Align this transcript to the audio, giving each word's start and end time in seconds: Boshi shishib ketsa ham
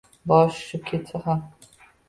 Boshi 0.31 0.61
shishib 0.61 0.87
ketsa 0.89 1.23
ham 1.29 1.47